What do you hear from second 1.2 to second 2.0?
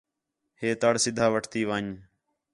وٹھتی ون٘ڄ